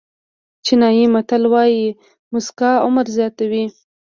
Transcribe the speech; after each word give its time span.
چینایي 0.65 1.05
متل 1.13 1.43
وایي 1.51 1.83
موسکا 2.31 2.71
عمر 2.85 3.05
زیاتوي. 3.17 3.65